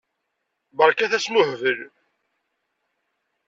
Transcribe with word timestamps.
Berkat 0.77 1.13
asmuhbel. 1.17 1.79